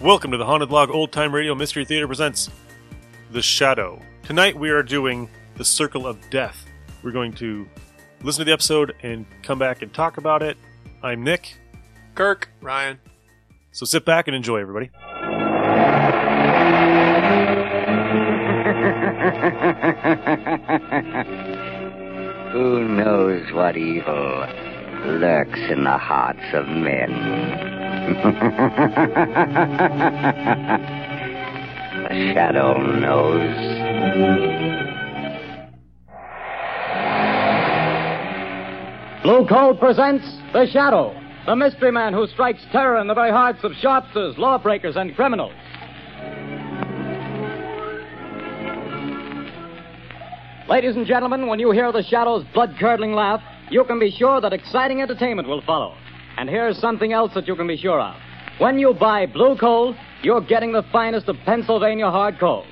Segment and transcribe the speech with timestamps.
[0.00, 2.48] Welcome to the Haunted Log Old Time Radio Mystery Theater presents
[3.32, 4.00] The Shadow.
[4.22, 6.64] Tonight we are doing The Circle of Death.
[7.02, 7.68] We're going to
[8.22, 10.56] listen to the episode and come back and talk about it.
[11.02, 11.58] I'm Nick,
[12.14, 13.00] Kirk, Ryan.
[13.72, 14.90] so sit back and enjoy, everybody.
[22.52, 24.46] Who knows what evil
[25.04, 27.12] lurks in the hearts of men?
[32.08, 33.54] the shadow knows.
[39.22, 43.58] Blue Coal presents The Shadow, the mystery man who strikes terror in the very hearts
[43.62, 45.52] of shopsters, lawbreakers, and criminals.
[50.68, 54.40] Ladies and gentlemen, when you hear The Shadow's blood curdling laugh, you can be sure
[54.40, 55.94] that exciting entertainment will follow.
[56.36, 58.14] And here's something else that you can be sure of.
[58.58, 62.64] When you buy blue coal, you're getting the finest of Pennsylvania hard coal.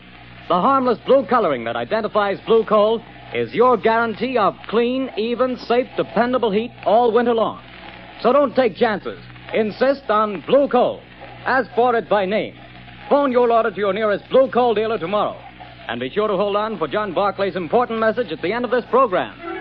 [0.49, 3.03] The harmless blue coloring that identifies blue coal
[3.35, 7.63] is your guarantee of clean, even, safe, dependable heat all winter long.
[8.23, 9.19] So don't take chances.
[9.55, 11.01] Insist on blue coal.
[11.45, 12.55] Ask for it by name.
[13.09, 15.39] Phone your order to your nearest blue coal dealer tomorrow.
[15.89, 18.71] And be sure to hold on for John Barclay's important message at the end of
[18.71, 19.56] this program.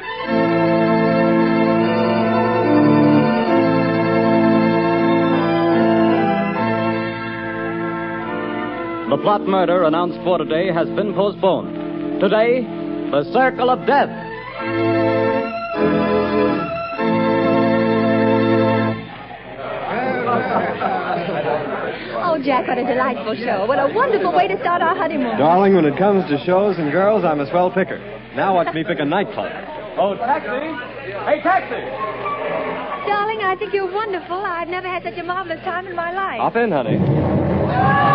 [9.16, 12.20] The plot murder announced for today has been postponed.
[12.20, 12.68] Today,
[13.12, 14.12] the Circle of Death.
[22.28, 23.66] Oh, Jack, what a delightful show.
[23.66, 25.38] What a wonderful way to start our honeymoon.
[25.38, 27.98] Darling, when it comes to shows and girls, I'm a swell picker.
[28.36, 29.50] Now watch me pick a nightclub.
[29.98, 30.68] Oh, taxi!
[31.24, 31.80] Hey, taxi!
[33.08, 34.36] Darling, I think you're wonderful.
[34.36, 36.42] I've never had such a marvelous time in my life.
[36.42, 38.15] Hop in, honey.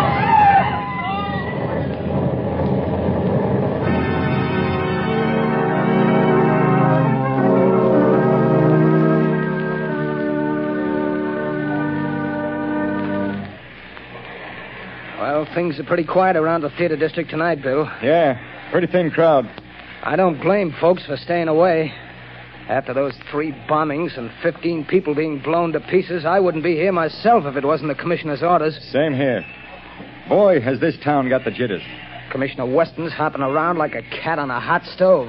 [15.53, 17.89] things are pretty quiet around the theater district tonight, Bill.
[18.01, 18.39] Yeah,
[18.71, 19.45] pretty thin crowd.
[20.03, 21.93] I don't blame folks for staying away.
[22.69, 26.91] After those three bombings and 15 people being blown to pieces, I wouldn't be here
[26.91, 28.77] myself if it wasn't the commissioner's orders.
[28.91, 29.43] Same here.
[30.29, 31.81] Boy, has this town got the jitters.
[32.31, 35.27] Commissioner Weston's hopping around like a cat on a hot stove.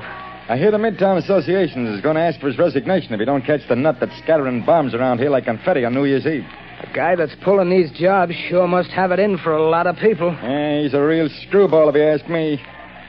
[0.48, 3.44] I hear the Midtown Association is going to ask for his resignation if he don't
[3.44, 6.44] catch the nut that's scattering bombs around here like confetti on New Year's Eve.
[6.82, 9.96] The guy that's pulling these jobs sure must have it in for a lot of
[9.96, 10.32] people.
[10.42, 12.60] Yeah, he's a real screwball if you ask me.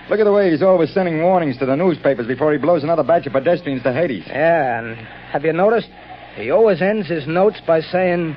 [0.10, 3.04] Look at the way he's always sending warnings to the newspapers before he blows another
[3.04, 4.26] batch of pedestrians to Hades.
[4.28, 4.98] Yeah, and
[5.32, 5.90] have you noticed?
[6.36, 8.36] He always ends his notes by saying,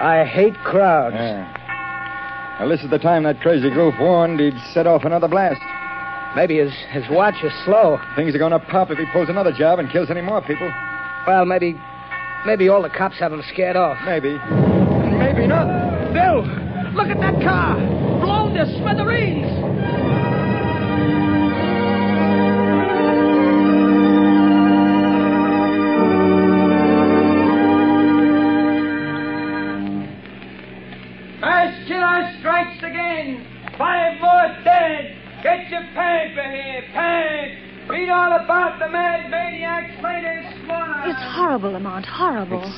[0.00, 1.14] I hate crowds.
[1.14, 2.58] Yeah.
[2.60, 5.60] Well, this is the time that crazy goof warned he'd set off another blast.
[6.36, 7.98] Maybe his, his watch is slow.
[8.16, 10.70] Things are going to pop if he pulls another job and kills any more people.
[11.26, 11.76] Well, maybe
[12.46, 13.98] maybe all the cops have him scared off.
[14.04, 14.38] Maybe.
[15.18, 15.66] Maybe not.
[16.12, 16.42] Bill,
[16.94, 17.76] look at that car.
[18.20, 19.50] Blown to smithereens.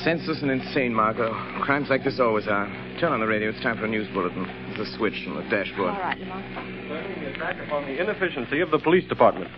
[0.07, 1.33] Senseless and insane, Margot.
[1.63, 2.65] Crimes like this always are.
[2.97, 3.49] Turn on the radio.
[3.49, 4.45] It's time for a news bulletin.
[4.69, 5.89] There's a switch on the dashboard.
[5.89, 7.59] All right, Lamont.
[7.67, 9.51] upon the inefficiency of the police department.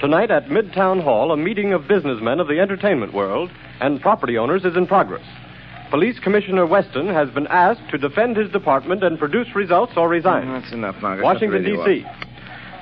[0.00, 4.64] Tonight at Midtown Hall, a meeting of businessmen of the entertainment world and property owners
[4.64, 5.24] is in progress.
[5.90, 10.48] Police Commissioner Weston has been asked to defend his department and produce results or resign.
[10.48, 11.22] That's enough, Margot.
[11.22, 12.02] Washington, D.C.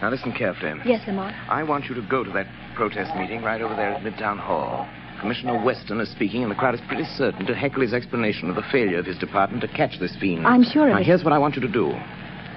[0.00, 0.80] Now listen carefully.
[0.86, 1.36] Yes, Lamont.
[1.50, 4.88] I want you to go to that protest meeting right over there at Midtown Hall.
[5.20, 8.56] Commissioner Weston is speaking, and the crowd is pretty certain to heckle his explanation of
[8.56, 10.46] the failure of his department to catch this fiend.
[10.46, 11.04] I'm sure of Now, it.
[11.04, 11.92] here's what I want you to do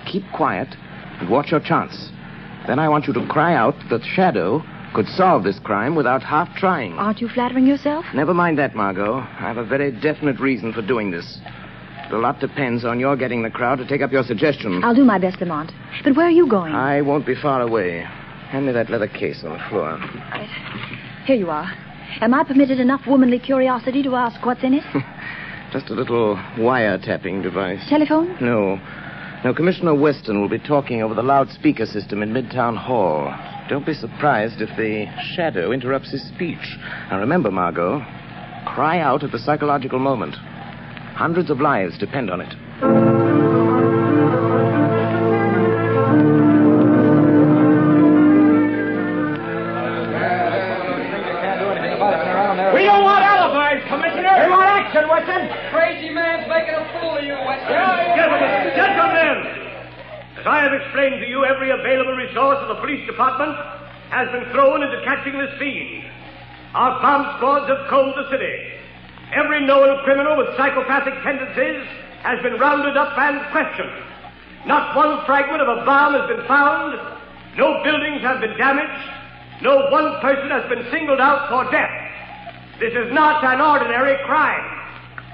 [0.06, 0.68] keep quiet
[1.20, 2.10] and watch your chance.
[2.68, 4.62] Then I want you to cry out that Shadow
[4.94, 6.94] could solve this crime without half trying.
[6.94, 8.06] Aren't you flattering yourself?
[8.14, 9.16] Never mind that, Margot.
[9.20, 11.40] I have a very definite reason for doing this.
[12.12, 14.84] A lot depends on your getting the crowd to take up your suggestion.
[14.84, 15.72] I'll do my best, Lamont.
[16.04, 16.74] But where are you going?
[16.74, 18.02] I won't be far away.
[18.50, 19.98] Hand me that leather case on the floor.
[21.26, 21.72] Here you are.
[22.22, 24.84] Am I permitted enough womanly curiosity to ask what's in it?
[25.74, 27.84] Just a little wiretapping device.
[27.90, 28.38] Telephone?
[28.40, 28.80] No.
[29.44, 33.34] No, Commissioner Weston will be talking over the loudspeaker system in Midtown Hall.
[33.70, 35.06] Don't be surprised if the
[35.36, 36.78] shadow interrupts his speech.
[37.10, 38.00] Now remember, Margot,
[38.66, 40.36] cry out at the psychological moment.
[41.16, 43.13] Hundreds of lives depend on it.
[63.14, 63.54] Department
[64.10, 66.10] has been thrown into catching this fiend.
[66.74, 68.74] Our bomb squads have combed the city.
[69.34, 71.86] Every known criminal with psychopathic tendencies
[72.26, 73.94] has been rounded up and questioned.
[74.66, 76.98] Not one fragment of a bomb has been found.
[77.58, 79.06] No buildings have been damaged.
[79.62, 81.94] No one person has been singled out for death.
[82.80, 84.73] This is not an ordinary crime.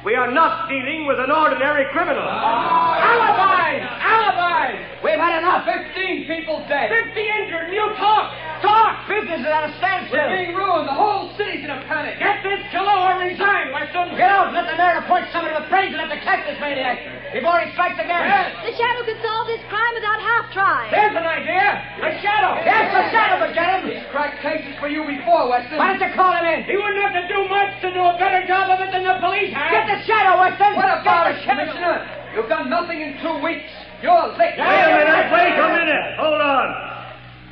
[0.06, 2.24] We are not dealing with an ordinary criminal.
[2.24, 3.84] Alibis!
[4.00, 4.80] Alibis!
[5.04, 5.66] We've had enough.
[5.66, 6.90] Fifteen people dead.
[6.90, 8.32] Fifty injured, and you talk!
[8.62, 9.08] Talk!
[9.08, 10.20] Business is at a standstill.
[10.20, 10.86] We're being ruined.
[10.86, 12.20] The whole city's in a panic.
[12.20, 14.14] Get this killer or resign, Weston.
[14.20, 17.00] Get out and let the mayor appoint somebody with brains enough to catch this maniac
[17.32, 18.22] before he strikes again.
[18.28, 18.52] Yes.
[18.68, 20.92] The shadow could solve this crime without half trying.
[20.92, 21.68] There's an idea.
[22.04, 22.60] A shadow.
[22.62, 23.82] Yes, the shadow would get him.
[23.90, 25.80] He's cracked cases for you before, Weston.
[25.80, 26.68] Why don't you call him in?
[26.68, 29.18] He wouldn't have to do much to do a better job of it than the
[29.24, 29.72] police have.
[29.72, 30.76] Get the shadow, Weston.
[30.76, 32.04] What about it, Commissioner?
[32.36, 33.72] You've done nothing in two weeks.
[34.04, 34.60] You're licked.
[34.60, 36.08] Wait a minute, wait a minute.
[36.22, 36.99] Hold on.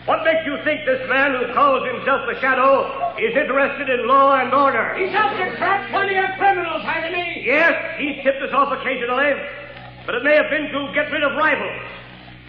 [0.07, 2.87] What makes you think this man who calls himself the Shadow
[3.19, 4.95] is interested in law and order?
[4.95, 7.43] He's helped to trap plenty of criminals, hasn't he?
[7.43, 9.35] Yes, he's tipped us off occasionally,
[10.05, 11.83] but it may have been to get rid of rivals.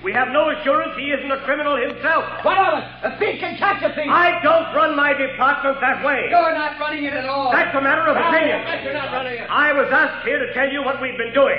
[0.05, 2.23] We have no assurance he isn't a criminal himself.
[2.47, 2.87] What of it?
[3.03, 4.07] A thief can catch a thief.
[4.07, 6.29] I don't run my department that way.
[6.31, 7.51] You're not running it at all.
[7.51, 8.61] That's a matter of Well, opinion.
[8.63, 9.51] I bet you're not running it.
[9.51, 11.59] I was asked here to tell you what we've been doing.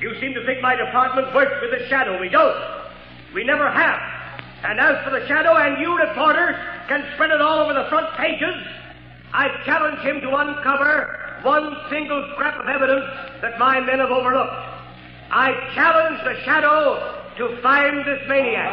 [0.00, 2.18] You seem to think my department works with the shadow.
[2.20, 2.58] We don't.
[3.32, 4.00] We never have.
[4.64, 6.56] And as for the shadow, and you reporters
[6.88, 8.54] can spread it all over the front pages,
[9.32, 13.04] I challenge him to uncover one single scrap of evidence
[13.42, 14.54] that my men have overlooked.
[15.30, 18.72] I challenge the shadow to find this maniac.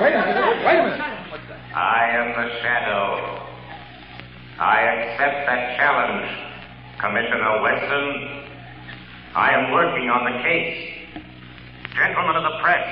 [0.00, 0.64] Wait a minute.
[0.64, 1.00] Wait a minute.
[1.74, 3.46] I am the shadow.
[4.58, 6.26] I accept that challenge,
[6.98, 8.44] Commissioner Weston.
[9.36, 10.99] I am working on the case.
[11.96, 12.86] Gentlemen of the press,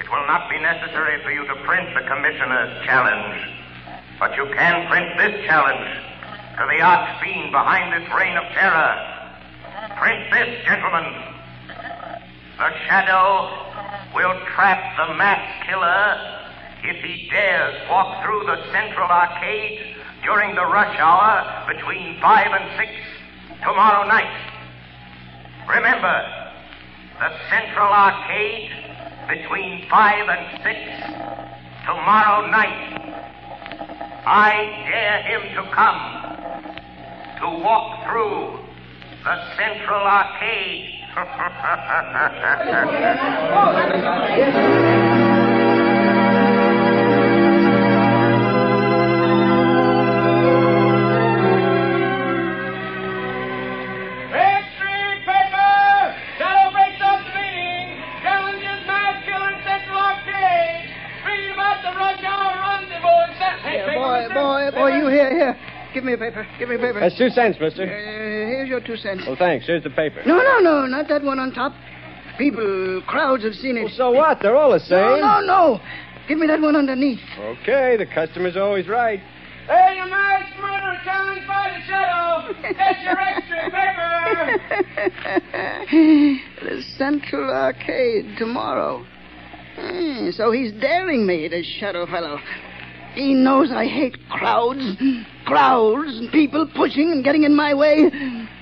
[0.00, 3.36] it will not be necessary for you to print the Commissioner's challenge,
[4.18, 5.88] but you can print this challenge
[6.56, 8.96] to the arch fiend behind this reign of terror.
[9.98, 11.04] Print this, gentlemen.
[12.58, 13.48] The shadow
[14.14, 16.42] will trap the mass killer
[16.84, 22.78] if he dares walk through the central arcade during the rush hour between 5 and
[22.78, 22.90] 6
[23.62, 24.32] tomorrow night.
[25.68, 26.41] Remember,
[27.18, 28.70] the central arcade
[29.28, 30.80] between 5 and 6
[31.86, 32.98] tomorrow night.
[34.24, 34.52] I
[34.88, 36.00] dare him to come
[37.40, 38.58] to walk through
[39.24, 40.98] the central arcade.
[66.62, 67.00] Give me a paper.
[67.00, 67.82] That's two cents, mister.
[67.82, 69.24] Uh, here's your two cents.
[69.26, 69.66] Oh, thanks.
[69.66, 70.22] Here's the paper.
[70.24, 71.72] No, no, no, not that one on top.
[72.38, 73.82] People, crowds have seen it.
[73.82, 74.38] Well, so what?
[74.40, 75.00] They're all the same.
[75.00, 75.80] No, no, no.
[76.28, 77.18] Give me that one underneath.
[77.36, 79.18] Okay, the customer's always right.
[79.66, 82.54] Hey, you mass murder challenged by the Shadow.
[82.78, 84.20] That's your extra paper.
[86.64, 89.04] the Central Arcade tomorrow.
[89.74, 92.38] Hmm, so he's daring me, this shadow fellow.
[93.14, 94.96] He knows I hate crowds,
[95.44, 98.10] crowds, and people pushing and getting in my way,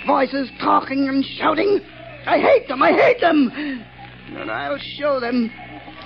[0.06, 1.80] voices talking and shouting.
[2.26, 3.50] I hate them, I hate them.
[4.36, 5.50] And I'll show them.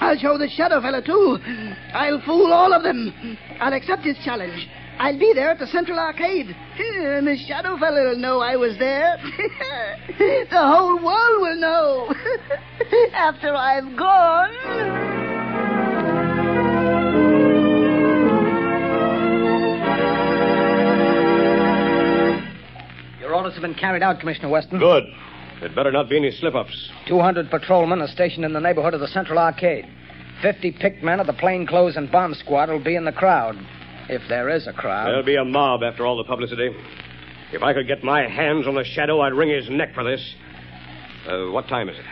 [0.01, 1.39] I'll show the shadow fellow, too.
[1.93, 3.39] I'll fool all of them.
[3.61, 4.69] I'll accept his challenge.
[4.99, 6.55] I'll be there at the Central Arcade.
[6.79, 9.19] Eh, and the shadow fellow will know I was there.
[10.19, 12.15] the whole world will know.
[13.15, 15.04] After I've gone.
[23.35, 24.79] Your orders have been carried out, Commissioner Weston.
[24.79, 25.03] Good.
[25.59, 26.89] There'd better not be any slip ups.
[27.09, 29.87] 200 patrolmen are stationed in the neighborhood of the Central Arcade.
[30.41, 33.57] 50 picked men of the plainclothes and bomb squad will be in the crowd.
[34.09, 35.09] If there is a crowd.
[35.09, 36.71] There'll be a mob after all the publicity.
[37.53, 40.25] If I could get my hands on the shadow, I'd wring his neck for this.
[41.27, 42.05] Uh, what time is it?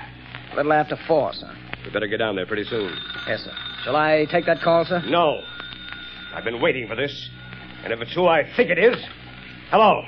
[0.54, 1.54] A little after four, sir.
[1.84, 2.92] We better get down there pretty soon.
[3.28, 3.52] Yes, sir.
[3.84, 5.00] Shall I take that call, sir?
[5.06, 5.40] No.
[6.34, 7.30] I've been waiting for this.
[7.84, 8.96] And if it's who I think it is.
[9.70, 10.02] Hello.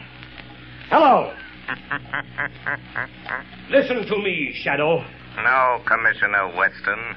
[0.91, 1.33] Hello.
[3.71, 5.05] Listen to me, Shadow.
[5.37, 7.17] No, Commissioner Weston.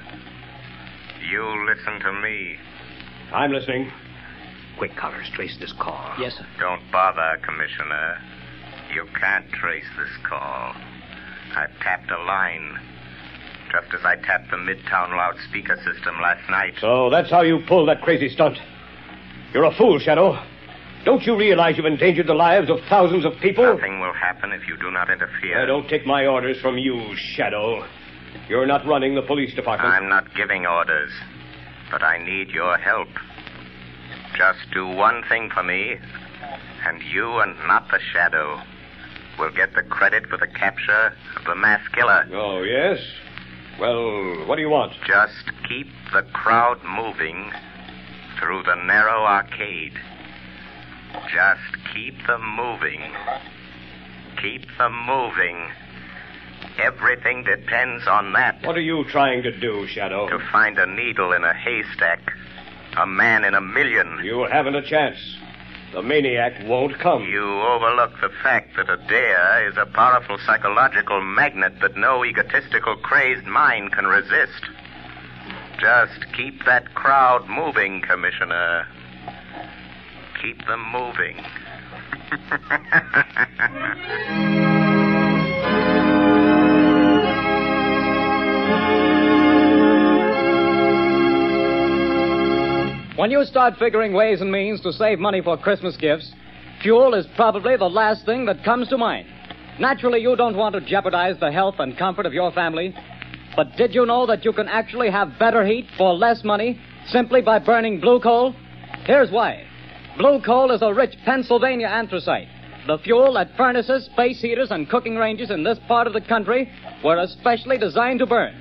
[1.30, 2.56] You listen to me.
[3.32, 3.90] I'm listening.
[4.78, 6.14] Quick, Collars, trace this call.
[6.18, 6.46] Yes, sir.
[6.58, 8.18] Don't bother, Commissioner.
[8.94, 10.74] You can't trace this call.
[11.54, 12.78] I've tapped a line.
[13.70, 16.74] Just as I tapped the Midtown loudspeaker system last night.
[16.80, 18.56] So that's how you pulled that crazy stunt.
[19.52, 20.42] You're a fool, Shadow.
[21.08, 23.64] Don't you realize you've endangered the lives of thousands of people?
[23.64, 25.58] Nothing will happen if you do not interfere.
[25.58, 27.82] I don't take my orders from you, Shadow.
[28.46, 29.88] You're not running the police department.
[29.88, 31.10] I'm not giving orders,
[31.90, 33.08] but I need your help.
[34.36, 35.96] Just do one thing for me,
[36.86, 38.60] and you and not the Shadow
[39.38, 42.28] will get the credit for the capture of the mass killer.
[42.34, 42.98] Oh, yes?
[43.80, 44.92] Well, what do you want?
[45.06, 47.50] Just keep the crowd moving
[48.38, 49.94] through the narrow arcade.
[51.32, 53.02] Just keep them moving.
[54.40, 55.70] Keep them moving.
[56.78, 58.64] Everything depends on that.
[58.64, 60.28] What are you trying to do, Shadow?
[60.28, 62.20] To find a needle in a haystack.
[62.96, 64.20] A man in a million.
[64.24, 65.18] You haven't a chance.
[65.92, 67.24] The maniac won't come.
[67.24, 72.96] You overlook the fact that a dare is a powerful psychological magnet that no egotistical,
[72.96, 74.62] crazed mind can resist.
[75.80, 78.86] Just keep that crowd moving, Commissioner.
[80.48, 81.36] Keep them moving.
[93.16, 96.32] When you start figuring ways and means to save money for Christmas gifts,
[96.80, 99.28] fuel is probably the last thing that comes to mind.
[99.78, 102.94] Naturally, you don't want to jeopardize the health and comfort of your family.
[103.54, 107.42] But did you know that you can actually have better heat for less money simply
[107.42, 108.54] by burning blue coal?
[109.04, 109.67] Here's why.
[110.18, 112.48] Blue coal is a rich Pennsylvania anthracite.
[112.88, 116.68] The fuel that furnaces, space heaters, and cooking ranges in this part of the country
[117.04, 118.52] were especially designed to burn.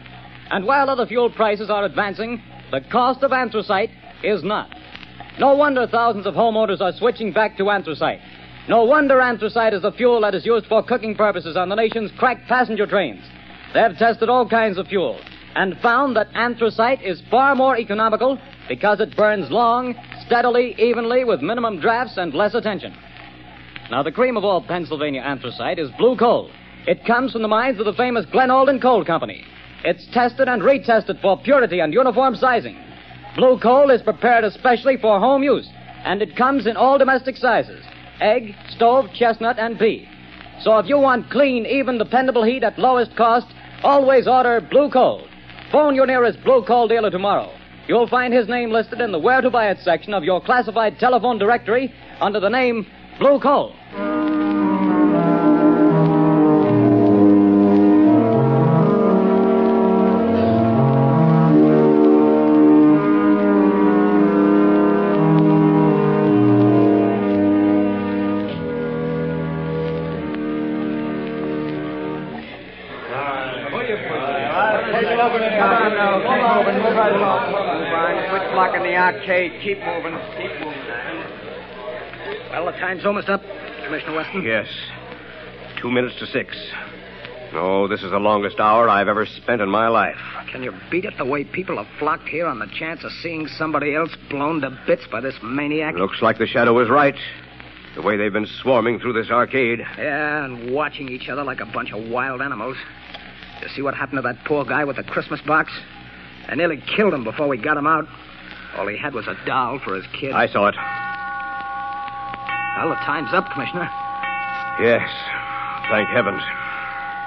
[0.51, 3.89] And while other fuel prices are advancing, the cost of anthracite
[4.23, 4.69] is not.
[5.39, 8.19] No wonder thousands of homeowners are switching back to anthracite.
[8.69, 12.11] No wonder anthracite is the fuel that is used for cooking purposes on the nation's
[12.19, 13.23] cracked passenger trains.
[13.73, 15.19] They've tested all kinds of fuel
[15.55, 18.37] and found that anthracite is far more economical
[18.69, 19.95] because it burns long,
[20.27, 22.95] steadily, evenly, with minimum drafts and less attention.
[23.89, 26.51] Now, the cream of all Pennsylvania anthracite is blue coal.
[26.85, 29.43] It comes from the mines of the famous Glen Alden Coal Company.
[29.83, 32.77] It's tested and retested for purity and uniform sizing.
[33.35, 35.67] Blue coal is prepared especially for home use,
[36.03, 37.83] and it comes in all domestic sizes
[38.19, 40.07] egg, stove, chestnut, and pea.
[40.61, 43.45] So if you want clean, even, dependable heat at lowest cost,
[43.83, 45.27] always order Blue Coal.
[45.71, 47.56] Phone your nearest Blue Coal dealer tomorrow.
[47.87, 50.99] You'll find his name listed in the Where to Buy It section of your classified
[50.99, 52.85] telephone directory under the name
[53.17, 53.73] Blue Coal.
[78.29, 79.59] Quit blocking the arcade.
[79.63, 80.17] Keep moving.
[80.37, 80.87] Keep moving.
[82.51, 83.41] Well, the time's almost up,
[83.85, 84.43] Commissioner Weston.
[84.43, 84.67] Yes.
[85.81, 86.55] Two minutes to six.
[87.53, 90.17] Oh, this is the longest hour I've ever spent in my life.
[90.51, 93.47] Can you beat it the way people have flocked here on the chance of seeing
[93.47, 95.95] somebody else blown to bits by this maniac?
[95.95, 97.15] Looks like the shadow was right.
[97.95, 99.79] The way they've been swarming through this arcade.
[99.97, 102.77] Yeah, and watching each other like a bunch of wild animals.
[103.61, 105.71] You see what happened to that poor guy with the Christmas box?
[106.47, 108.07] I nearly killed him before we got him out.
[108.77, 110.33] All he had was a doll for his kid.
[110.33, 110.75] I saw it.
[112.77, 113.89] Well, the time's up, Commissioner.
[114.79, 115.09] Yes.
[115.89, 116.43] Thank heavens.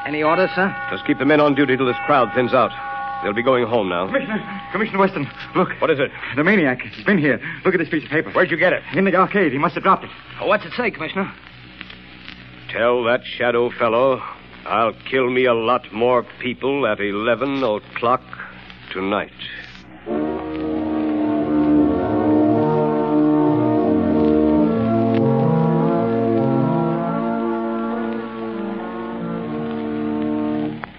[0.07, 0.75] Any orders, sir?
[0.91, 2.71] Just keep the men on duty till this crowd thins out.
[3.23, 4.07] They'll be going home now.
[4.07, 5.69] Commissioner, Commissioner Weston, look.
[5.81, 6.11] What is it?
[6.37, 6.81] The maniac.
[6.81, 7.41] He's been here.
[7.65, 8.31] Look at this piece of paper.
[8.31, 8.83] Where'd you get it?
[8.95, 9.53] In the arcade.
[9.53, 10.11] He must have dropped it.
[10.41, 11.31] Oh, what's it say, Commissioner?
[12.71, 14.23] Tell that shadow fellow
[14.65, 18.23] I'll kill me a lot more people at 11 o'clock
[18.90, 19.30] tonight.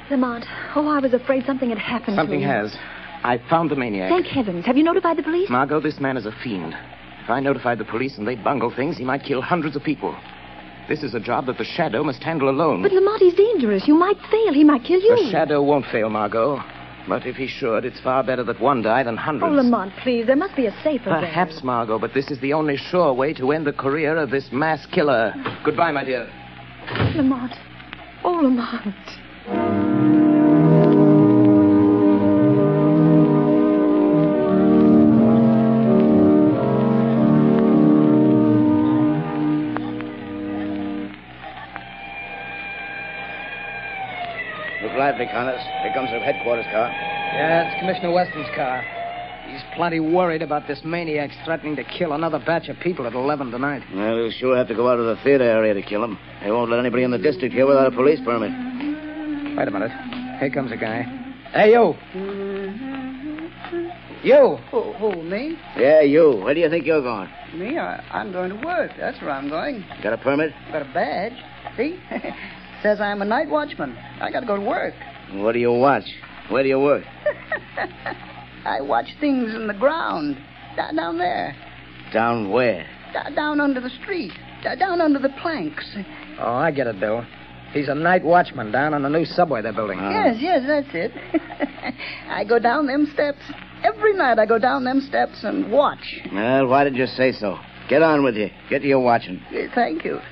[0.09, 0.43] Lamont,
[0.75, 2.51] oh, I was afraid something had happened Something to him.
[2.67, 2.75] has.
[3.23, 4.09] I found the maniac.
[4.09, 4.65] Thank heavens.
[4.65, 5.49] Have you notified the police?
[5.49, 6.75] Margot, this man is a fiend.
[7.23, 10.15] If I notified the police and they bungle things, he might kill hundreds of people.
[10.89, 12.81] This is a job that the Shadow must handle alone.
[12.81, 13.87] But Lamont, he's dangerous.
[13.87, 14.53] You might fail.
[14.53, 15.15] He might kill you.
[15.15, 16.59] The Shadow won't fail, Margot.
[17.07, 19.51] But if he should, it's far better that one die than hundreds.
[19.51, 19.55] Oh.
[19.55, 20.27] Lamont, please.
[20.27, 21.19] There must be a safer way.
[21.21, 24.49] Perhaps, Margot, but this is the only sure way to end the career of this
[24.51, 25.33] mass killer.
[25.63, 26.29] Goodbye, my dear.
[27.15, 27.53] Lamont.
[28.23, 29.90] Oh, Lamont.
[45.11, 45.61] Lively, Connors.
[45.81, 46.87] Here comes the headquarters car.
[46.87, 48.83] Yeah, it's Commissioner Weston's car.
[49.49, 53.51] He's plenty worried about this maniac threatening to kill another batch of people at 11
[53.51, 53.83] tonight.
[53.93, 56.17] Well, he'll sure have to go out of the theater area to kill him.
[56.41, 58.51] They won't let anybody in the district here without a police permit.
[59.57, 59.91] Wait a minute.
[60.39, 61.03] Here comes a guy.
[61.51, 61.95] Hey, you.
[64.23, 64.57] You.
[64.71, 65.57] Who, who, me?
[65.77, 66.39] Yeah, you.
[66.43, 67.29] Where do you think you're going?
[67.55, 67.77] Me?
[67.77, 68.91] I, I'm going to work.
[68.97, 69.83] That's where I'm going.
[70.01, 70.53] Got a permit?
[70.71, 71.33] Got a badge.
[71.75, 71.99] See?
[72.83, 73.95] Says I'm a night watchman.
[74.19, 74.93] I got to go to work.
[75.33, 76.05] What do you watch?
[76.49, 77.03] Where do you work?
[78.65, 80.37] I watch things in the ground.
[80.75, 81.55] Da- down there.
[82.11, 82.85] Down where?
[83.13, 84.31] Da- down under the street.
[84.63, 85.85] Da- down under the planks.
[86.39, 87.25] Oh, I get it, Bill.
[87.71, 89.99] He's a night watchman down on the new subway they're building.
[90.01, 90.09] Ah.
[90.25, 91.11] Yes, yes, that's it.
[92.29, 93.39] I go down them steps.
[93.83, 96.19] Every night I go down them steps and watch.
[96.33, 97.57] Well, why did you say so?
[97.91, 98.49] Get on with you.
[98.69, 99.41] Get to your watching.
[99.75, 100.19] Thank you.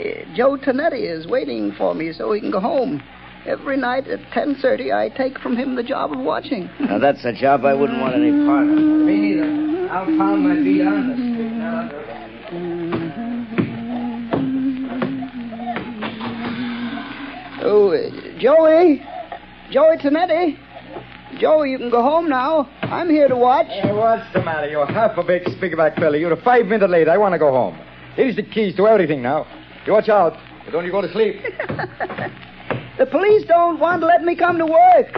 [0.00, 3.02] Eh, Joe Tonetti is waiting for me so he can go home.
[3.44, 6.70] Every night at 10.30, I take from him the job of watching.
[6.80, 8.74] Now, that's a job I wouldn't want any part of.
[8.74, 9.88] Me neither.
[9.92, 11.90] I'll pound my feet on the street now.
[17.64, 19.02] Oh, eh, Joey.
[19.70, 20.56] Joey Tonetti.
[21.38, 22.68] Joey, you can go home now.
[22.82, 23.66] I'm here to watch.
[23.66, 24.68] Hey, what's the matter?
[24.68, 26.16] You're half a big speakerback fella.
[26.18, 27.08] You're five minutes late.
[27.08, 27.78] I want to go home.
[28.14, 29.46] Here's the keys to everything now.
[29.86, 30.34] You watch out.
[30.64, 31.36] But don't you go to sleep.
[32.98, 35.12] The police don't want to let me come to work,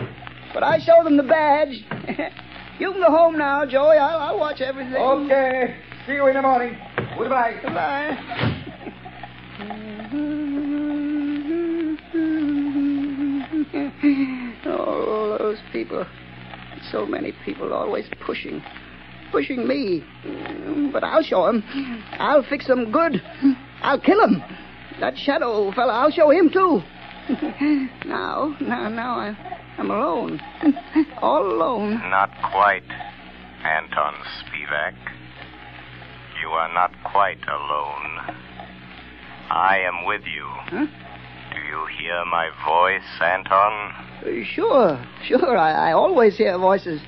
[0.54, 1.85] but I show them the badge.
[2.78, 3.99] you can go home now, Joey.
[3.99, 4.94] I'll, I'll watch everything.
[4.94, 5.76] Okay.
[6.06, 6.78] See you in the morning.
[7.18, 7.59] Goodbye.
[7.62, 8.52] Goodbye.
[15.54, 16.06] Those people.
[16.90, 18.62] So many people always pushing.
[19.30, 20.04] Pushing me.
[20.93, 21.62] But I'll show 'em.
[22.19, 23.23] I'll fix 'em good.
[23.82, 24.43] I'll kill 'em.
[25.00, 26.82] That shadow fella, I'll show him too.
[28.06, 29.36] now, now, now I,
[29.78, 30.40] I'm alone.
[31.21, 31.95] All alone.
[32.10, 32.84] Not quite,
[33.64, 34.95] Anton Spivak.
[36.43, 38.36] You are not quite alone.
[39.50, 40.47] I am with you.
[40.71, 40.88] Do
[41.75, 44.45] you hear my voice, Anton?
[44.45, 45.56] Sure, sure.
[45.56, 47.00] I, I always hear voices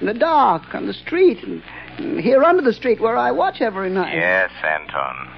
[0.00, 1.62] in the dark, on the street, and,
[1.98, 4.14] and here under the street where I watch every night.
[4.14, 5.28] Yes, Anton.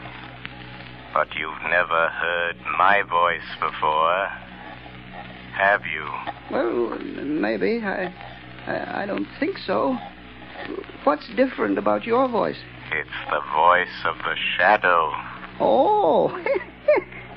[1.15, 4.27] But you've never heard my voice before,
[5.55, 6.07] have you?
[6.53, 7.81] Well, maybe.
[7.83, 8.15] I,
[8.67, 9.97] I, I don't think so.
[11.05, 12.59] What's different about your voice?
[12.93, 15.13] It's the voice of the shadow.
[15.59, 16.29] Oh,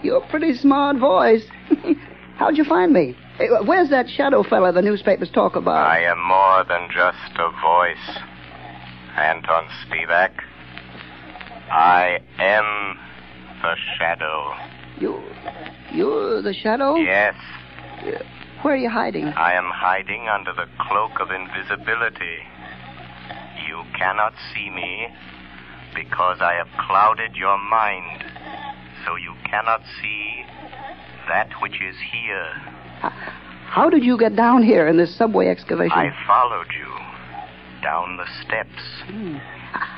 [0.04, 1.44] your pretty smart voice.
[2.38, 3.16] How'd you find me?
[3.38, 5.88] Hey, Where's that shadow fella the newspapers talk about?
[5.88, 8.18] I am more than just a voice,
[9.18, 10.32] Anton Spivak.
[11.72, 12.98] I am
[13.62, 14.54] the shadow.
[15.00, 15.22] You,
[15.94, 16.96] you're the shadow?
[16.96, 17.36] Yes,
[18.02, 18.24] uh,
[18.62, 19.26] Where are you hiding?
[19.26, 22.38] I am hiding under the cloak of invisibility.
[23.68, 25.08] You cannot see me
[25.94, 28.24] because I have clouded your mind,
[29.06, 30.44] so you cannot see
[31.28, 32.52] that which is here.
[33.70, 35.92] How did you get down here in this subway excavation?
[35.98, 36.90] I followed you
[37.82, 38.82] down the steps.
[39.06, 39.38] Hmm.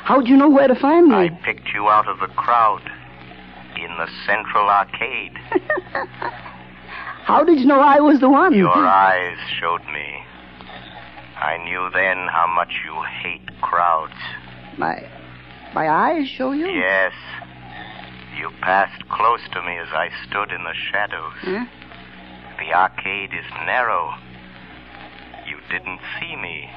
[0.04, 1.16] How'd you know where to find me?
[1.16, 2.82] I picked you out of the crowd
[3.78, 5.38] in the central arcade.
[7.24, 8.54] How did you know I was the one?
[8.54, 10.24] Your eyes showed me.
[11.38, 14.14] I knew then how much you hate crowds.
[14.78, 15.02] My,
[15.74, 16.68] my eyes show you?
[16.68, 17.14] Yes.
[18.42, 21.38] You passed close to me as I stood in the shadows.
[21.42, 21.66] Huh?
[22.58, 24.16] The arcade is narrow.
[25.46, 26.68] You didn't see me.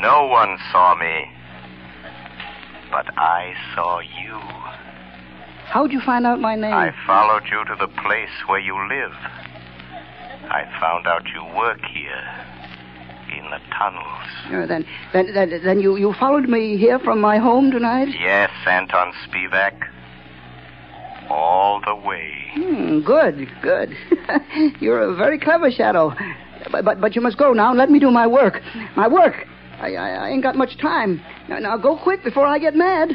[0.00, 1.28] No one saw me.
[2.90, 4.40] But I saw you.
[5.68, 6.72] How'd you find out my name?
[6.72, 9.12] I followed you to the place where you live.
[10.48, 12.24] I found out you work here
[13.36, 14.28] in the tunnels.
[14.46, 18.08] Uh, then, then, then, then you, you followed me here from my home tonight?
[18.18, 19.91] Yes, Anton Spivak.
[21.32, 22.30] All the way.
[22.54, 23.96] Hmm, good, good.
[24.80, 26.12] You're a very clever shadow.
[26.70, 28.60] But, but, but you must go now and let me do my work.
[28.96, 29.34] My work.
[29.80, 31.22] I, I, I ain't got much time.
[31.48, 33.12] Now, now go quick before I get mad.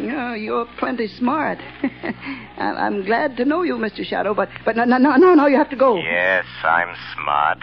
[0.00, 1.58] Yeah, you're plenty smart.
[1.82, 4.04] I- I'm glad to know you, Mr.
[4.04, 5.96] Shadow, but but no, no, no, no, no, you have to go.
[5.98, 7.58] Yes, I'm smart.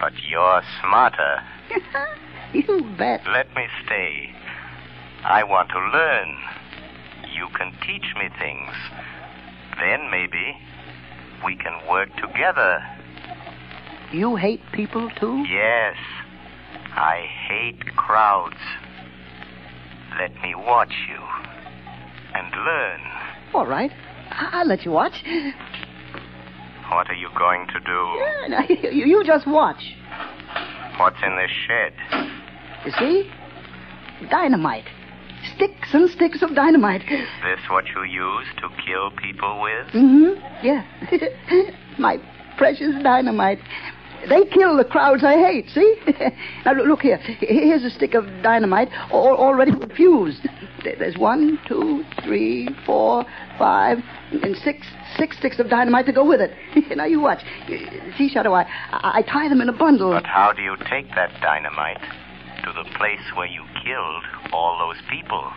[0.00, 1.42] But you're smarter.
[2.52, 3.20] you bet.
[3.30, 4.30] Let me stay.
[5.24, 6.36] I want to learn.
[7.38, 8.74] You can teach me things.
[9.78, 10.56] Then maybe
[11.44, 12.82] we can work together.
[14.12, 15.44] You hate people, too?
[15.48, 15.94] Yes.
[16.96, 18.56] I hate crowds.
[20.18, 21.20] Let me watch you
[22.34, 23.00] and learn.
[23.54, 23.92] All right.
[24.30, 25.22] I- I'll let you watch.
[26.90, 28.00] What are you going to do?
[28.18, 29.94] Yeah, now, you, you just watch.
[30.98, 31.92] What's in this shed?
[32.84, 33.30] You see?
[34.28, 34.86] Dynamite.
[35.54, 37.02] Sticks and sticks of dynamite.
[37.02, 39.86] Is This what you use to kill people with?
[39.94, 40.66] Mm-hmm.
[40.66, 40.84] Yeah.
[41.98, 42.18] My
[42.56, 43.58] precious dynamite.
[44.28, 45.96] They kill the crowds I hate, see?
[46.64, 47.18] now, look, look here.
[47.18, 50.46] Here's a stick of dynamite all, already fused.
[50.82, 53.24] There's one, two, three, four,
[53.58, 53.98] five,
[54.30, 56.50] and six six sticks of dynamite to go with it.
[56.96, 57.40] now, you watch.
[58.16, 60.10] See, Shadow, I, I, I tie them in a bundle.
[60.10, 61.98] But how do you take that dynamite
[62.68, 65.50] to the place where you killed all those people?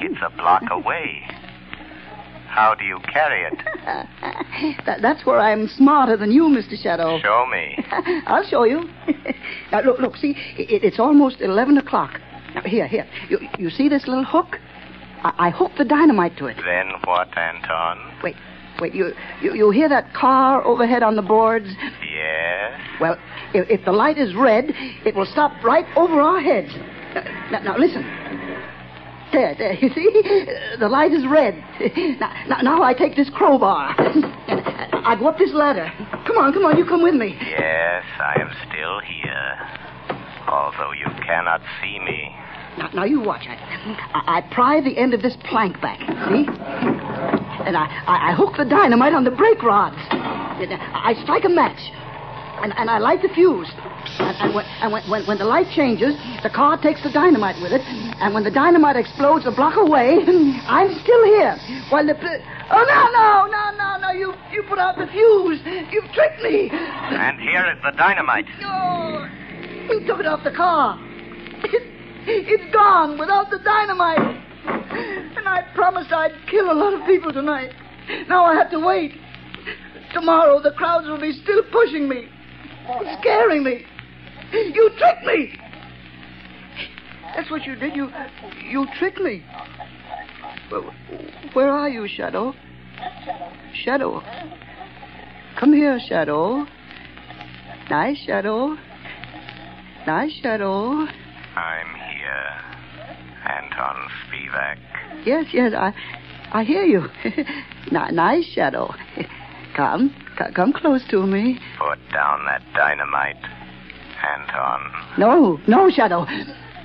[0.00, 1.22] It's a block away.
[2.48, 3.58] How do you carry it?
[4.86, 6.80] that, that's where I'm smarter than you, Mr.
[6.80, 7.18] Shadow.
[7.20, 7.78] Show me.
[8.26, 8.90] I'll show you.
[9.70, 12.20] now, look, look, see, it, it's almost 11 o'clock.
[12.54, 13.08] Now, here, here.
[13.30, 14.58] You, you see this little hook?
[15.22, 16.56] I, I hooked the dynamite to it.
[16.56, 18.20] Then what, Anton?
[18.22, 18.36] Wait,
[18.80, 21.68] wait, you, you, you hear that car overhead on the boards?
[22.22, 22.80] Yes?
[23.00, 23.16] Well,
[23.54, 24.66] if, if the light is red,
[25.04, 26.70] it will stop right over our heads.
[27.50, 28.02] Now, now listen.
[29.32, 30.08] There, there, you see?
[30.12, 31.54] Uh, The light is red.
[32.20, 33.94] Now, now, now I take this crowbar.
[33.98, 34.24] And
[35.06, 35.90] I go up this ladder.
[36.26, 37.36] Come on, come on, you come with me.
[37.40, 39.58] Yes, I am still here.
[40.48, 42.30] Although you cannot see me.
[42.76, 43.44] Now, now you watch.
[43.48, 43.54] I,
[44.14, 46.44] I, I pry the end of this plank back, see?
[47.64, 49.96] And I, I, I hook the dynamite on the brake rods.
[50.10, 51.80] I strike a match.
[52.62, 53.70] And, and I light the fuse.
[54.18, 57.60] And, and, when, and when, when, when the light changes, the car takes the dynamite
[57.60, 57.82] with it.
[58.22, 60.18] And when the dynamite explodes a block away,
[60.66, 61.58] I'm still here.
[61.90, 62.14] While the...
[62.14, 64.10] Oh, no, no, no, no, no.
[64.12, 65.60] You, you put out the fuse.
[65.90, 66.70] You've tricked me.
[66.70, 68.46] And here is the dynamite.
[68.62, 69.28] Oh,
[69.90, 70.98] you took it off the car.
[71.64, 71.82] It,
[72.26, 74.42] it's gone without the dynamite.
[75.36, 77.72] And I promised I'd kill a lot of people tonight.
[78.28, 79.12] Now I have to wait.
[80.12, 82.28] Tomorrow the crowds will be still pushing me,
[83.20, 83.84] scaring me.
[84.52, 85.58] You tricked me.
[87.34, 87.94] That's what you did.
[87.94, 88.10] You,
[88.68, 89.44] you tricked me.
[90.68, 90.82] Where,
[91.54, 92.54] where are you, Shadow?
[93.74, 94.22] Shadow.
[95.58, 96.66] Come here, Shadow.
[97.90, 98.76] Nice, Shadow.
[100.06, 101.06] Nice, Shadow.
[101.56, 102.62] I'm here.
[103.44, 104.78] Anton Spivak.
[105.24, 105.92] Yes, yes, I,
[106.52, 107.08] I hear you.
[107.90, 108.94] Nice, Shadow.
[109.76, 111.58] Come, c- come close to me.
[111.78, 113.36] Put down that dynamite.
[114.22, 114.80] Anton.
[115.18, 116.26] No, no, Shadow.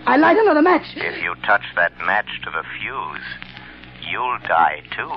[0.05, 0.86] I light another match.
[0.95, 3.21] If you touch that match to the fuse,
[4.10, 5.12] you'll die too.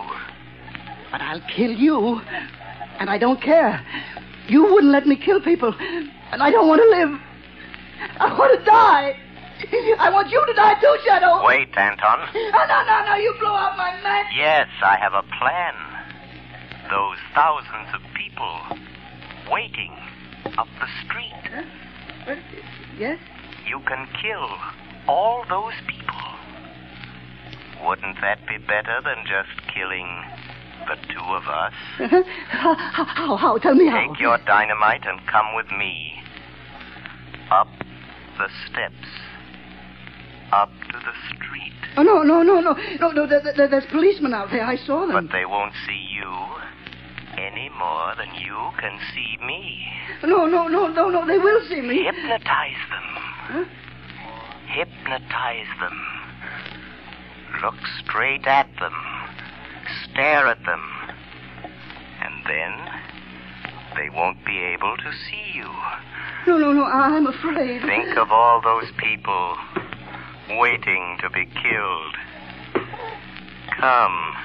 [1.11, 2.21] But I'll kill you.
[2.99, 3.81] And I don't care.
[4.49, 5.75] You wouldn't let me kill people.
[5.79, 7.21] And I don't want to live.
[8.19, 9.17] I want to die.
[9.99, 11.45] I want you to die too, Shadow.
[11.47, 12.19] Wait, Anton.
[12.35, 13.15] No, no, no, no.
[13.17, 14.27] You blow out my match.
[14.37, 15.75] Yes, I have a plan.
[16.91, 18.01] Those thousands of
[18.41, 18.77] people
[19.53, 19.93] waiting
[20.59, 22.39] up the street.
[22.99, 23.19] Yes?
[23.67, 24.49] You can kill
[25.09, 26.15] all those people.
[27.87, 30.23] Wouldn't that be better than just killing
[30.87, 31.73] the two of us?
[32.51, 33.59] how, how, how?
[33.59, 34.09] Tell me how.
[34.09, 36.13] Take your dynamite and come with me.
[37.51, 37.69] Up
[38.39, 38.95] the steps.
[40.53, 41.73] Up to the street.
[41.97, 42.77] Oh, no, no, no, no.
[43.01, 44.65] No, no, there, there, there's policemen out there.
[44.65, 45.13] I saw them.
[45.13, 46.60] But they won't see you
[47.41, 49.87] any more than you can see me.
[50.25, 51.27] No, no, no, no, no.
[51.27, 52.05] They will see me.
[52.05, 53.67] Hypnotize them.
[54.67, 55.99] Hypnotize them.
[57.63, 57.75] Look
[58.05, 58.95] straight at them.
[60.05, 60.83] Stare at them.
[62.23, 62.73] And then
[63.97, 65.69] they won't be able to see you.
[66.47, 66.85] No, no, no.
[66.85, 67.83] I'm afraid.
[67.83, 69.57] Think of all those people
[70.51, 72.17] waiting to be killed.
[73.79, 74.37] Come.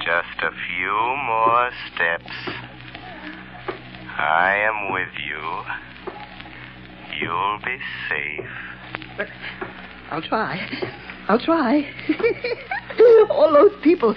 [0.00, 2.32] Just a few more steps.
[4.18, 5.40] I am with you.
[7.20, 9.28] You'll be safe.
[10.10, 10.58] I'll try.
[11.28, 11.86] I'll try.
[13.30, 14.14] All those people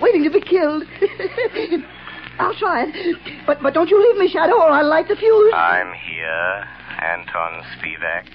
[0.00, 0.84] waiting to be killed.
[2.38, 3.46] I'll try it.
[3.46, 5.52] But but don't you leave me, Shadow, or I'll light the fuse.
[5.54, 6.68] I'm here,
[7.00, 8.26] Anton Spivak.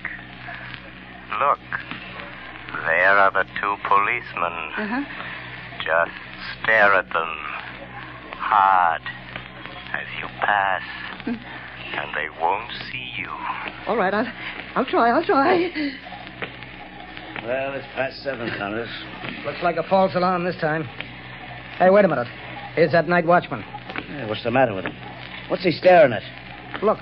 [1.39, 1.59] Look,
[2.85, 4.53] there are the two policemen.
[4.77, 5.03] Uh-huh.
[5.83, 6.24] Just
[6.61, 7.33] stare at them
[8.37, 9.01] hard
[9.93, 10.81] as you pass,
[11.23, 11.33] hmm.
[11.33, 13.29] and they won't see you.
[13.87, 14.31] All right, I'll
[14.75, 15.09] I'll try.
[15.09, 15.71] I'll try.
[17.45, 18.89] Well, it's past seven, Connors.
[19.45, 20.83] Looks like a false alarm this time.
[21.77, 22.27] Hey, wait a minute.
[22.73, 23.63] Here's that night watchman.
[24.09, 24.93] Yeah, what's the matter with him?
[25.49, 26.23] What's he staring at?
[26.83, 26.99] Look.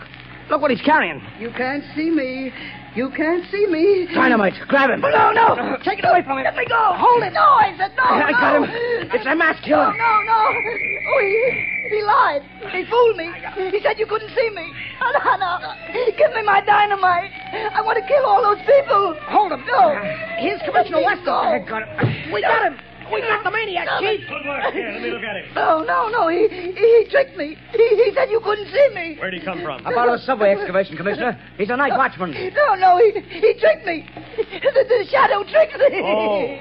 [0.50, 1.22] Look what he's carrying.
[1.40, 2.52] You can't see me.
[2.96, 4.06] You can't see me.
[4.14, 4.54] Dynamite.
[4.68, 5.02] Grab him.
[5.02, 5.58] No, no.
[5.58, 6.46] Uh, Take it away from him.
[6.46, 6.94] Let me go.
[6.94, 7.34] Hold it.
[7.34, 8.04] No, I said no.
[8.06, 8.38] I no.
[8.38, 8.66] got him.
[9.10, 9.90] It's a mass killer.
[9.90, 10.40] No, no, no.
[10.46, 12.46] Oh, he, He lied.
[12.70, 13.34] He fooled me.
[13.74, 14.70] He said you couldn't see me.
[15.02, 15.10] No,
[15.42, 15.74] no, no.
[16.18, 17.32] Give me my dynamite.
[17.74, 19.18] I want to kill all those people.
[19.26, 19.66] Hold him.
[19.66, 19.98] No.
[20.38, 21.26] Here's Commissioner Weston.
[21.26, 21.66] No.
[21.66, 22.32] Got him.
[22.32, 22.78] We got him.
[23.14, 24.28] We got the maniac, Chief.
[24.28, 24.74] Good work.
[24.74, 25.46] Here, let me look at him.
[25.56, 26.28] No, no, no.
[26.28, 27.58] He, he, he tricked me.
[27.72, 29.18] He, he said you couldn't see me.
[29.20, 29.86] Where'd he come from?
[29.86, 31.40] About a subway excavation, Commissioner.
[31.58, 32.32] He's a night watchman.
[32.32, 34.08] No, no, he, he tricked me.
[34.38, 36.02] The, the shadow tricked me.
[36.04, 36.60] Oh.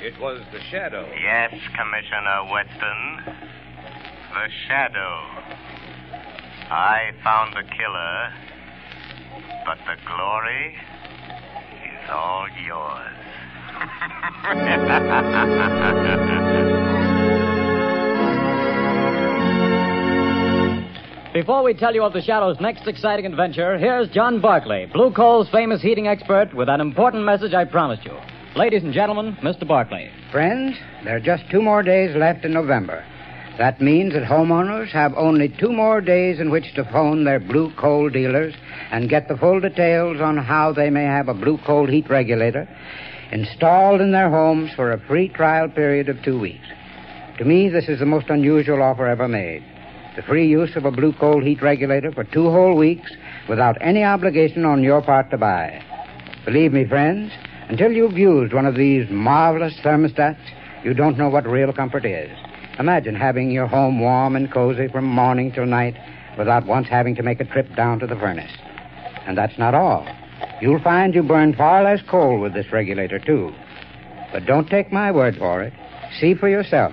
[0.00, 1.08] It was the shadow.
[1.20, 3.46] Yes, Commissioner Weston.
[4.36, 5.20] The Shadow.
[6.70, 8.32] I found the killer,
[9.64, 10.76] but the glory
[12.04, 13.16] is all yours.
[21.36, 25.50] Before we tell you of the Shadow's next exciting adventure, here's John Barclay, Blue Coal's
[25.50, 28.16] famous heating expert, with an important message I promised you.
[28.54, 29.68] Ladies and gentlemen, Mr.
[29.68, 30.10] Barclay.
[30.32, 33.04] Friends, there are just two more days left in November.
[33.58, 37.70] That means that homeowners have only two more days in which to phone their blue
[37.78, 38.54] coal dealers
[38.90, 42.66] and get the full details on how they may have a blue coal heat regulator
[43.32, 46.66] installed in their homes for a free trial period of two weeks.
[47.38, 49.64] To me, this is the most unusual offer ever made.
[50.16, 53.10] The free use of a blue coal heat regulator for two whole weeks
[53.48, 55.82] without any obligation on your part to buy.
[56.46, 57.32] Believe me, friends,
[57.68, 60.40] until you've used one of these marvelous thermostats,
[60.84, 62.30] you don't know what real comfort is.
[62.78, 65.96] Imagine having your home warm and cozy from morning till night
[66.38, 68.52] without once having to make a trip down to the furnace.
[69.26, 70.06] And that's not all.
[70.60, 73.52] You'll find you burn far less coal with this regulator, too.
[74.32, 75.72] But don't take my word for it.
[76.20, 76.92] See for yourself.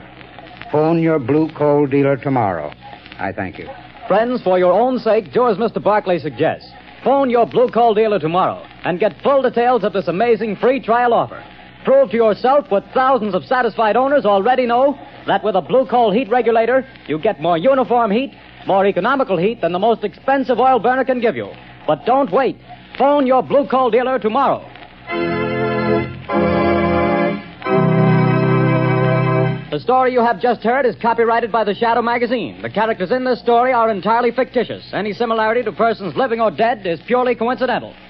[0.72, 2.74] Phone your blue coal dealer tomorrow.
[3.20, 3.68] I thank you.
[4.08, 5.82] Friends, for your own sake, do as Mr.
[5.82, 6.70] Barclay suggests.
[7.04, 11.14] Phone your Blue Coal dealer tomorrow and get full details of this amazing free trial
[11.14, 11.44] offer.
[11.84, 14.98] Prove to yourself what thousands of satisfied owners already know
[15.28, 18.34] that with a Blue Coal heat regulator, you get more uniform heat,
[18.66, 21.50] more economical heat than the most expensive oil burner can give you.
[21.86, 22.58] But don't wait.
[22.98, 24.64] Phone your Blue Coal dealer tomorrow.
[29.72, 32.62] The story you have just heard is copyrighted by the Shadow magazine.
[32.62, 34.84] The characters in this story are entirely fictitious.
[34.94, 37.94] Any similarity to persons living or dead is purely coincidental.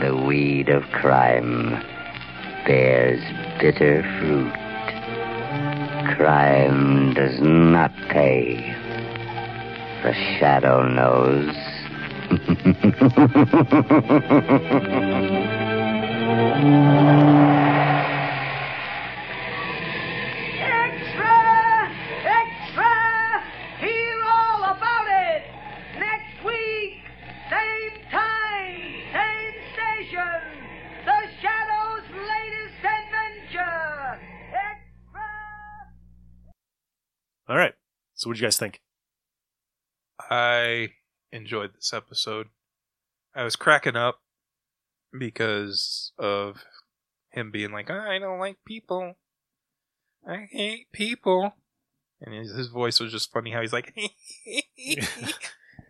[0.00, 1.82] the weed of crime
[2.68, 3.22] bears
[3.58, 4.52] bitter fruit.
[6.16, 8.74] Crime does not pay.
[10.02, 11.54] The shadow knows.
[38.18, 38.80] So, what do you guys think?
[40.28, 40.88] I
[41.30, 42.48] enjoyed this episode.
[43.32, 44.20] I was cracking up
[45.16, 46.64] because of
[47.30, 49.14] him being like, I don't like people.
[50.28, 51.54] I hate people.
[52.20, 54.62] And his, his voice was just funny how he's like, I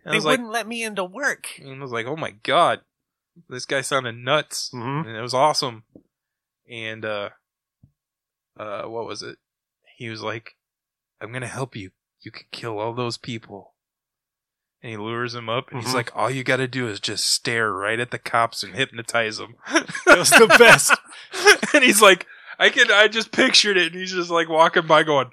[0.05, 1.47] They was wouldn't let me into work.
[1.59, 2.81] and I was like, oh my god,
[3.49, 5.07] this guy sounded nuts, Mm-hmm.
[5.07, 5.83] and it was awesome.
[6.69, 7.29] And uh,
[8.59, 9.37] uh, what was it?
[9.97, 10.51] He was like,
[11.19, 11.89] "I'm gonna help you.
[12.21, 13.73] You can kill all those people."
[14.81, 15.95] And he lures him up, and he's Mhm.
[15.95, 19.37] like, "All you got to do is just stare right at the cops and hypnotize
[19.37, 19.55] them."
[20.05, 20.93] That was the best.
[21.75, 22.25] and he's like,
[22.57, 22.89] "I can.
[22.91, 25.31] I just pictured it." And he's just like walking by, going,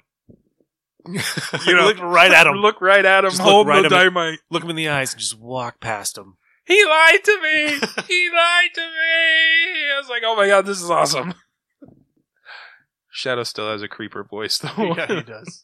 [1.07, 2.55] You know, look right at him.
[2.55, 3.29] Look right at him.
[3.31, 3.97] Just look Hold right the at him.
[3.97, 4.39] dynamite.
[4.49, 6.37] Look him in the eyes and just walk past him.
[6.65, 7.67] He lied to me.
[8.09, 9.89] he lied to me.
[9.89, 11.33] I was like, oh my god, this is awesome.
[13.09, 14.93] Shadow still has a creeper voice, though.
[14.95, 15.63] yeah, he does.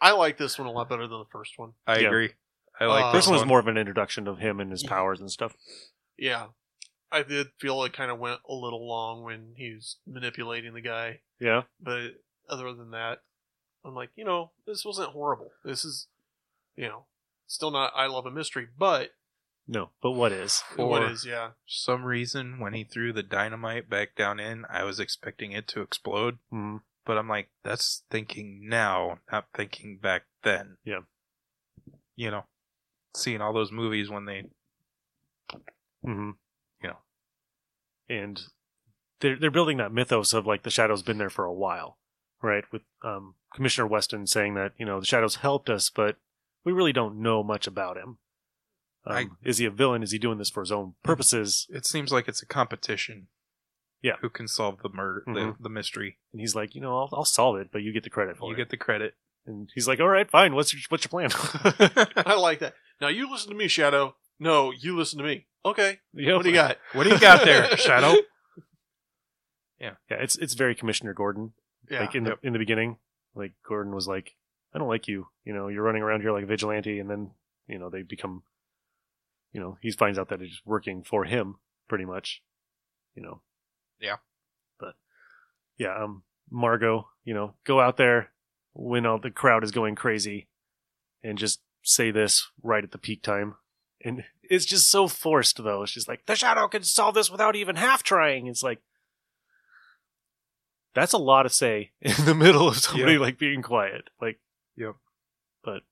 [0.00, 1.74] I like this one a lot better than the first one.
[1.86, 2.08] I Yeah.
[2.08, 2.32] agree.
[2.78, 3.48] I like Uh, This this one was one.
[3.48, 5.54] more of an introduction of him and his powers and stuff.
[6.16, 6.48] Yeah.
[7.12, 10.80] I did feel it kind of went a little long when he was manipulating the
[10.80, 11.20] guy.
[11.38, 11.64] Yeah.
[11.80, 13.22] But other than that,
[13.84, 15.52] I'm like, you know, this wasn't horrible.
[15.64, 16.06] This is,
[16.76, 17.06] you know,
[17.46, 19.14] still not I Love a Mystery, but
[19.66, 20.62] No, but what is?
[20.76, 21.52] what For is, yeah.
[21.66, 25.80] some reason, when he threw the dynamite back down in, I was expecting it to
[25.82, 26.38] explode.
[26.52, 26.82] Mhm.
[27.10, 30.76] But I'm like, that's thinking now, not thinking back then.
[30.84, 31.00] Yeah.
[32.14, 32.44] You know,
[33.16, 34.44] seeing all those movies when they,
[36.06, 36.30] Mm-hmm.
[36.84, 36.98] you know,
[38.08, 38.40] and
[39.18, 41.98] they're they're building that mythos of like the shadow's been there for a while,
[42.40, 42.62] right?
[42.70, 46.14] With um, Commissioner Weston saying that you know the shadows helped us, but
[46.64, 48.18] we really don't know much about him.
[49.04, 50.04] Um, I- is he a villain?
[50.04, 51.66] Is he doing this for his own purposes?
[51.70, 53.26] It seems like it's a competition.
[54.02, 54.16] Yeah.
[54.20, 55.56] Who can solve the murder, Mhm.
[55.58, 56.18] the, the mystery?
[56.32, 58.48] And he's like, you know, I'll, I'll solve it, but you get the credit for
[58.48, 58.56] You it.
[58.56, 59.14] get the credit.
[59.46, 60.54] and he's like, all right, fine.
[60.54, 61.30] What's your what's your plan?
[62.26, 62.74] I like that.
[63.00, 64.16] Now you listen to me, Shadow.
[64.38, 65.46] No, you listen to me.
[65.64, 65.98] Okay.
[66.14, 66.36] Yep.
[66.36, 66.78] What do you got?
[66.92, 68.14] What do you got there, Shadow?
[69.78, 69.92] Yeah.
[70.10, 71.52] Yeah, it's it's very Commissioner Gordon.
[71.90, 72.00] Yeah.
[72.00, 72.98] Like in the in the beginning,
[73.34, 74.36] like Gordon was like,
[74.74, 75.28] I don't like you.
[75.44, 77.30] You know, you're running around here like a vigilante, and then
[77.66, 78.42] you know they become,
[79.52, 81.56] you know, he finds out that it's working for him
[81.88, 82.42] pretty much.
[83.14, 83.40] You know.
[84.00, 84.16] Yeah.
[84.78, 84.94] But
[85.78, 88.30] yeah, um, Margot, you know, go out there
[88.72, 90.48] when all the crowd is going crazy,
[91.22, 93.56] and just say this right at the peak time.
[94.04, 95.82] And it's just so forced, though.
[95.82, 98.46] It's just like the shadow can solve this without even half trying.
[98.46, 98.80] It's like
[100.94, 103.18] that's a lot to say in the middle of somebody Yeah.
[103.20, 104.08] like being quiet.
[104.20, 104.40] Like,
[104.76, 104.96] Yep.
[105.62, 105.82] but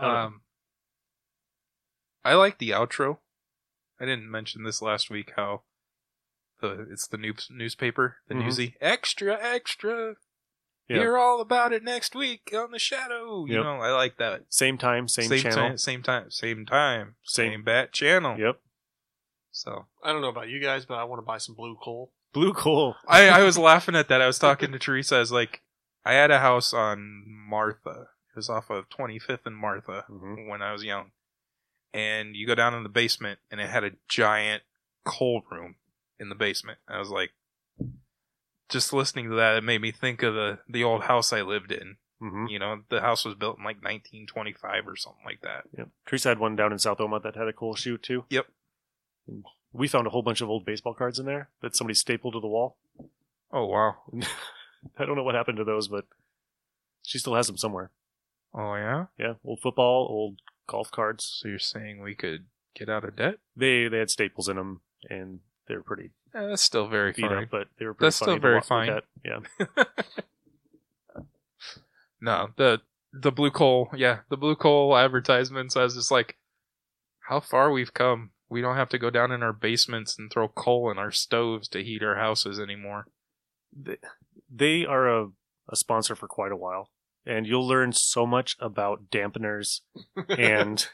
[0.00, 0.08] know.
[0.08, 0.40] Um,
[2.24, 3.18] I like the outro.
[4.00, 5.32] I didn't mention this last week.
[5.36, 5.62] How
[6.60, 8.44] the it's the news, newspaper, the Mhm.
[8.44, 10.16] newsy extra extra.
[10.88, 10.98] Yeah.
[10.98, 13.44] Hear all about it next week on the Shadow.
[13.46, 13.62] You Yep.
[13.64, 14.42] know, I like that.
[14.52, 15.58] same time, same, same channel.
[15.58, 18.38] time, same time, same time, Same- same, bat channel.
[18.38, 18.60] Yep.
[19.50, 22.12] So I don't know about you guys, but I want to buy some blue coal.
[22.32, 22.94] Blue coal.
[23.08, 24.20] I, I was laughing at that.
[24.22, 25.16] I was talking to Teresa.
[25.16, 25.62] I was like,
[26.04, 28.08] I had a house on Martha.
[28.30, 30.48] It was off of 25th and Martha Mhm.
[30.48, 31.10] when I was young.
[31.94, 34.62] And you go down in the basement, and it had a giant
[35.04, 35.76] coal room
[36.18, 36.78] in the basement.
[36.88, 37.30] I was like,
[38.68, 41.72] just listening to that, it made me think of the the old house I lived
[41.72, 41.96] in.
[42.22, 42.46] Mm-hmm.
[42.46, 45.64] You know, the house was built in like 1925 or something like that.
[45.76, 45.88] Yep.
[46.06, 48.24] Teresa had one down in South Oma that had a cool chute too.
[48.30, 48.46] Yep.
[49.28, 52.32] And we found a whole bunch of old baseball cards in there that somebody stapled
[52.34, 52.78] to the wall.
[53.52, 53.96] Oh wow.
[54.98, 56.06] I don't know what happened to those, but
[57.02, 57.90] she still has them somewhere.
[58.54, 59.06] Oh yeah.
[59.18, 61.38] Yeah, old football, old golf cards.
[61.40, 63.36] So you're saying we could get out of debt?
[63.56, 67.22] They they had staples in them, and they were pretty Eh, that's still very beat
[67.22, 67.44] fine.
[67.44, 68.88] up, but they were pretty That's funny still to very wa- look fine.
[68.90, 69.04] at.
[69.24, 69.38] Yeah.
[72.20, 72.80] No, the
[73.12, 75.76] the blue coal, yeah, the blue coal advertisements.
[75.76, 76.36] I was just like,
[77.28, 78.30] how far we've come.
[78.48, 81.68] We don't have to go down in our basements and throw coal in our stoves
[81.68, 83.06] to heat our houses anymore.
[83.76, 83.96] they,
[84.50, 85.28] they are a,
[85.68, 86.90] a sponsor for quite a while,
[87.26, 89.80] and you'll learn so much about dampeners
[90.38, 90.88] and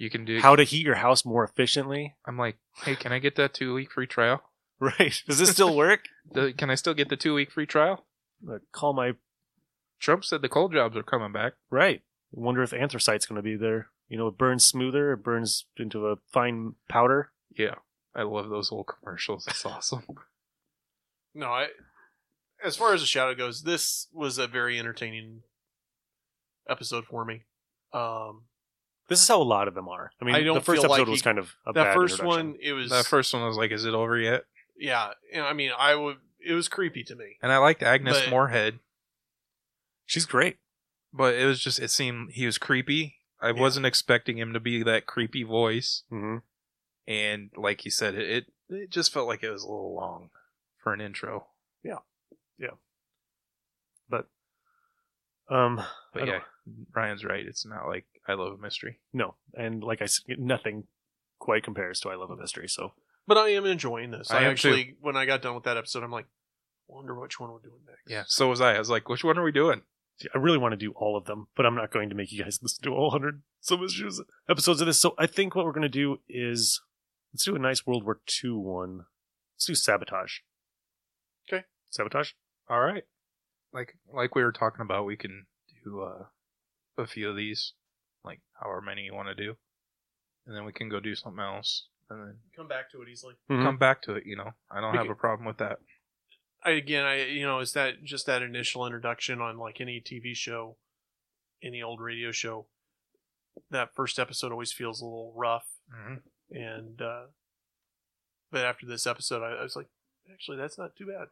[0.00, 2.14] You can do how to heat your house more efficiently.
[2.24, 4.42] I'm like, hey, can I get that two week free trial?
[4.80, 5.24] Right?
[5.26, 6.02] Does this still work?
[6.30, 8.06] The, can I still get the two week free trial?
[8.48, 9.14] Uh, call my
[9.98, 11.54] Trump said the coal jobs are coming back.
[11.68, 12.00] right.
[12.00, 13.88] I wonder if anthracite's going to be there.
[14.08, 15.12] You know, it burns smoother.
[15.14, 17.32] It burns into a fine powder.
[17.56, 17.74] Yeah,
[18.14, 19.48] I love those old commercials.
[19.48, 20.04] It's awesome.
[21.34, 21.66] No, I.
[22.64, 25.42] As far as the shadow goes, this was a very entertaining
[26.68, 27.42] episode for me.
[27.92, 28.42] Um,
[29.08, 30.10] This is how a lot of them are.
[30.20, 31.84] I mean, I don't the first feel episode like was he- kind of a that
[31.84, 32.48] bad first introduction.
[32.52, 32.58] one.
[32.62, 34.44] It was that first one was like, is it over yet?
[34.78, 36.18] Yeah, you know, I mean, I would.
[36.46, 37.36] It was creepy to me.
[37.42, 38.78] And I liked Agnes But- Moorehead.
[40.06, 40.58] She's great.
[41.12, 43.16] but it was just it seemed he was creepy.
[43.40, 46.38] I wasn't expecting him to be that creepy voice, Mm-hmm.
[47.06, 50.30] and like he said, it, it it just felt like it was a little long
[50.82, 51.46] for an intro.
[51.82, 51.98] Yeah.
[52.58, 52.76] Yeah.
[54.08, 54.26] But
[55.50, 55.76] um,
[56.12, 56.40] But don't- yeah,
[56.94, 57.46] Ryan's right.
[57.46, 59.00] It's not like I love a mystery.
[59.12, 60.84] no, and like I said, nothing
[61.38, 62.68] quite compares to I Love a Mystery.
[62.68, 62.92] So
[63.26, 64.30] But I am enjoying this.
[64.30, 66.26] I I, am actually, when I got done with that episode, I'm like,
[66.86, 68.02] wonder which one we're doing next.
[68.06, 68.74] Yeah, so was I.
[68.74, 69.82] I was like, which one are we doing?
[70.18, 72.32] See, I really want to do all of them, but I'm not going to make
[72.32, 75.00] you guys listen to all hundred some issues episodes of this.
[75.00, 76.80] So I think what we're going to do is
[77.32, 79.04] let's do a nice World War II one.
[79.54, 80.38] Let's do sabotage.
[81.48, 81.64] Okay.
[81.90, 82.32] Sabotage.
[82.68, 83.04] All right.
[83.72, 85.46] Like like we were talking about, we can
[85.84, 86.24] do uh,
[86.96, 87.74] a few of these,
[88.28, 89.56] like however many you want to do,
[90.46, 93.34] and then we can go do something else, and then Come back to it easily.
[93.48, 94.24] come back to it.
[94.26, 95.78] You know, I don't We have can- a problem with that.
[96.64, 100.34] I again, I you know, is that just that initial introduction on like any TV
[100.34, 100.76] show,
[101.62, 102.66] any old radio show?
[103.70, 106.56] That first episode always feels a little rough, Mm-hmm.
[106.56, 107.26] and uh,
[108.50, 109.88] but after this episode, I, I was like,
[110.32, 111.28] actually, that's not too bad.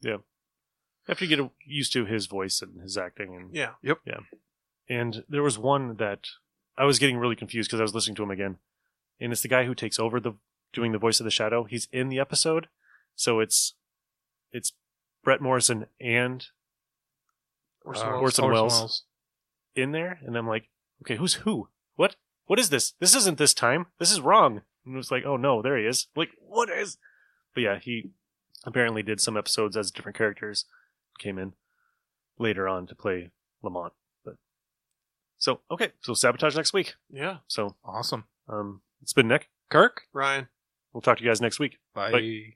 [0.00, 0.16] Yeah.
[1.08, 3.72] After you get used to his voice and his acting and Yeah.
[3.82, 3.98] Yep.
[4.06, 4.20] Yeah.
[4.92, 6.28] And there was one that
[6.76, 8.58] I was getting really confused because I was listening to him again.
[9.18, 10.34] And it's the guy who takes over the
[10.74, 11.64] doing the voice of the shadow.
[11.64, 12.68] He's in the episode.
[13.16, 13.74] So it's
[14.52, 14.72] it's
[15.24, 16.46] Bret Morrison and
[17.86, 18.10] Orson uh.
[18.10, 19.04] Orson Orson Welles Welles.
[19.74, 20.18] in there.
[20.26, 20.68] And I'm like,
[21.02, 21.68] okay, who's who?
[21.96, 22.16] What?
[22.46, 22.92] What is this?
[23.00, 23.86] This isn't this time.
[23.98, 24.60] This is wrong.
[24.84, 26.08] And it was like, oh no, there he is.
[26.14, 26.98] Like, what is?
[27.54, 28.10] But yeah, he
[28.64, 30.66] apparently did some episodes as different characters.
[31.18, 31.54] Came in
[32.38, 33.30] later on to play
[33.62, 33.94] Lamont.
[35.44, 36.94] But So okay, so sabotage next week.
[37.12, 37.38] Yeah.
[37.48, 38.24] So awesome.
[38.48, 40.48] Um, it's been Nick, Kirk, Ryan.
[40.92, 41.78] We'll talk to you guys next week.
[41.94, 42.54] Bye.